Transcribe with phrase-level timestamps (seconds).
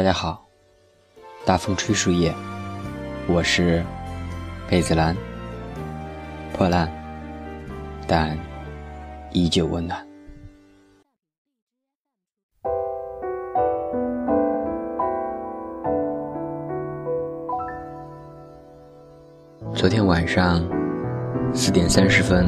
[0.00, 0.42] 大家好，
[1.44, 2.34] 大风吹树叶，
[3.28, 3.84] 我是
[4.66, 5.14] 贝子兰，
[6.54, 6.90] 破烂，
[8.08, 8.34] 但
[9.30, 10.02] 依旧温暖。
[19.74, 20.66] 昨天晚上
[21.52, 22.46] 四点三十分，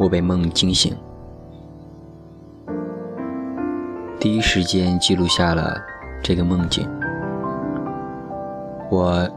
[0.00, 0.98] 我被梦惊醒。
[4.24, 5.78] 第一时间记录下了
[6.22, 6.88] 这个梦境。
[8.90, 9.28] 我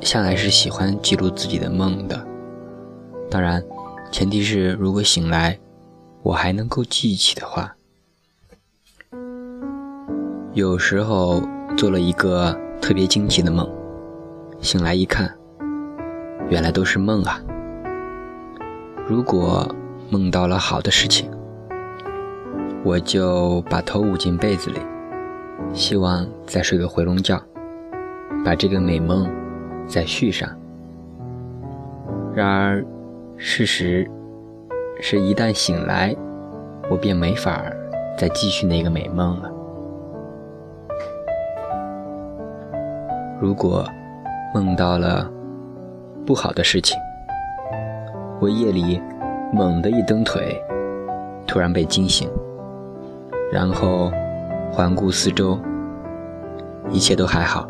[0.00, 2.24] 向来是喜欢记录自己的梦的，
[3.28, 3.60] 当然，
[4.12, 5.58] 前提是如果醒来
[6.22, 7.74] 我还能够记起的话。
[10.52, 11.42] 有时候
[11.76, 13.68] 做了一个特别惊奇的梦，
[14.60, 15.36] 醒来一看，
[16.48, 17.40] 原来都是梦啊。
[19.08, 19.68] 如果
[20.08, 21.35] 梦到了好的事情。
[22.86, 24.78] 我就把头捂进被子里，
[25.72, 27.36] 希望再睡个回笼觉，
[28.44, 29.28] 把这个美梦
[29.88, 30.48] 再续上。
[32.32, 32.84] 然而，
[33.36, 34.08] 事实
[35.00, 36.14] 是一旦醒来，
[36.88, 37.60] 我便没法
[38.16, 39.50] 再继续那个美梦了。
[43.40, 43.84] 如果
[44.54, 45.28] 梦到了
[46.24, 46.96] 不好的事情，
[48.40, 49.02] 我夜里
[49.52, 50.62] 猛地一蹬腿，
[51.48, 52.30] 突然被惊醒。
[53.52, 54.10] 然后
[54.72, 55.58] 环顾四周，
[56.90, 57.66] 一切都还好。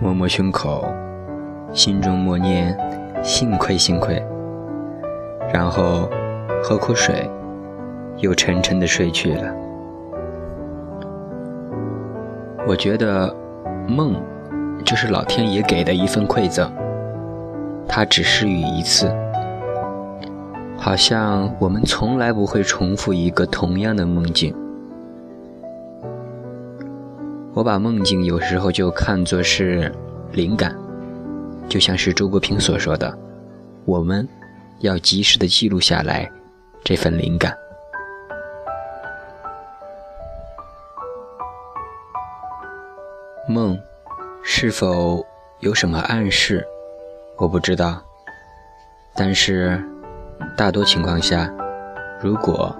[0.00, 0.86] 摸摸胸口，
[1.72, 2.76] 心中默念
[3.22, 4.22] “幸亏，幸亏”。
[5.52, 6.08] 然后
[6.62, 7.30] 喝口水，
[8.16, 9.54] 又沉沉的睡去了。
[12.66, 13.32] 我觉得
[13.86, 14.14] 梦
[14.84, 16.72] 就是老天爷给的一份馈赠，
[17.86, 19.14] 它只施予一次。
[20.84, 24.54] 好像我们从来不会重复一个同样的梦境。
[27.54, 29.90] 我把梦境有时候就看作是
[30.32, 30.76] 灵感，
[31.70, 33.18] 就像是周国平所说的
[33.86, 34.28] ：“我们
[34.80, 36.30] 要及时的记录下来
[36.84, 37.56] 这份灵感。”
[43.48, 43.80] 梦
[44.42, 45.24] 是否
[45.60, 46.62] 有什么暗示？
[47.38, 48.02] 我不知道，
[49.14, 49.82] 但是。
[50.56, 51.52] 大多情况下，
[52.20, 52.74] 如果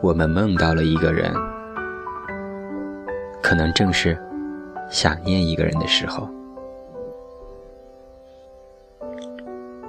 [0.00, 1.32] 我们梦到了一个人，
[3.42, 4.16] 可能正是
[4.88, 6.28] 想念一个人的时候。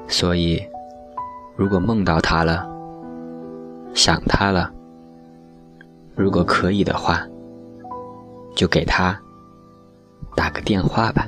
[0.08, 0.62] 所以，
[1.56, 2.68] 如果梦到他了，
[3.94, 4.72] 想他了，
[6.16, 7.22] 如果可以的话，
[8.56, 9.18] 就给他
[10.36, 11.28] 打个电话吧。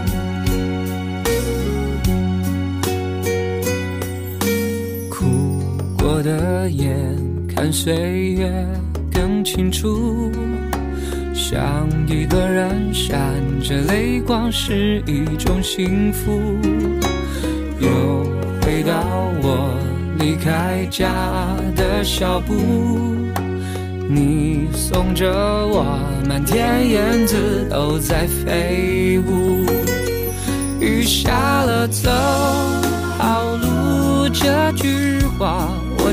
[6.13, 6.93] 我的眼
[7.47, 8.67] 看岁月
[9.13, 10.29] 更清楚，
[11.33, 13.17] 想一个人闪
[13.63, 16.41] 着泪光是一种幸福。
[17.79, 18.25] 又
[18.61, 19.73] 回到我
[20.19, 22.55] 离开家的小步，
[24.09, 25.97] 你送着我，
[26.27, 29.65] 满天燕子都在飞舞。
[30.81, 32.09] 雨下了，走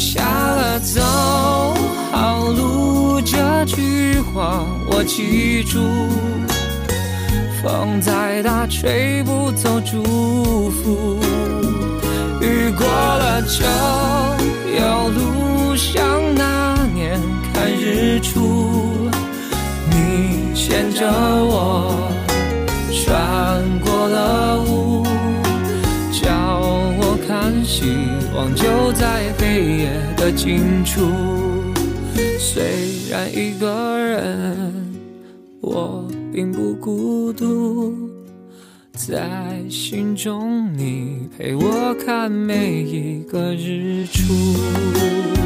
[0.00, 1.02] 下了，走
[2.10, 3.36] 好路，这
[3.66, 5.78] 句话我记住。
[7.62, 11.18] 风再大，吹不走祝福。
[12.40, 13.62] 雨过了，就
[14.72, 16.02] 有路像
[16.34, 17.20] 那年
[17.52, 19.10] 看日出。
[19.90, 21.49] 你牵着我，
[30.32, 31.00] 清楚。
[32.38, 32.62] 虽
[33.10, 34.72] 然一个人，
[35.60, 37.94] 我并不孤独，
[38.92, 39.28] 在
[39.68, 45.39] 心中你陪我看每一个日出。